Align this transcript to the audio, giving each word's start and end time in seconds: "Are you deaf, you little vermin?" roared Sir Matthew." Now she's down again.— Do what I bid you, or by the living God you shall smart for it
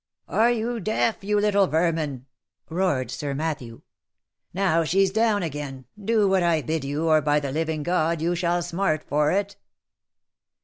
"Are 0.41 0.49
you 0.49 0.79
deaf, 0.79 1.23
you 1.23 1.39
little 1.39 1.67
vermin?" 1.67 2.25
roared 2.71 3.11
Sir 3.11 3.35
Matthew." 3.35 3.83
Now 4.51 4.83
she's 4.83 5.11
down 5.11 5.43
again.— 5.43 5.85
Do 6.03 6.27
what 6.27 6.41
I 6.41 6.63
bid 6.63 6.83
you, 6.83 7.07
or 7.07 7.21
by 7.21 7.39
the 7.39 7.51
living 7.51 7.83
God 7.83 8.19
you 8.19 8.33
shall 8.33 8.63
smart 8.63 9.03
for 9.03 9.31
it 9.31 9.57